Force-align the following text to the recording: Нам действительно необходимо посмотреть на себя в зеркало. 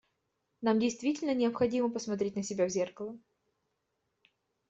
Нам 0.61 0.79
действительно 0.79 1.35
необходимо 1.35 1.91
посмотреть 1.91 2.35
на 2.35 2.41
себя 2.41 2.65
в 2.65 2.71
зеркало. 2.71 3.19